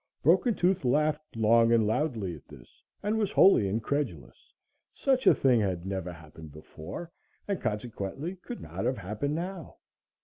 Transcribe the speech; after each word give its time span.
Broken 0.23 0.55
Tooth 0.55 0.83
laughed 0.83 1.35
long 1.35 1.71
and 1.71 1.85
loudly 1.85 2.33
at 2.35 2.47
this 2.47 2.81
and 3.03 3.19
was 3.19 3.31
wholly 3.33 3.67
incredulous. 3.69 4.51
Such 4.95 5.27
a 5.27 5.35
thing 5.35 5.59
had 5.61 5.85
never 5.85 6.11
happened 6.11 6.51
before, 6.51 7.11
and 7.47 7.61
consequently 7.61 8.35
could 8.37 8.61
not 8.61 8.85
have 8.85 8.97
happened 8.97 9.35
now. 9.35 9.75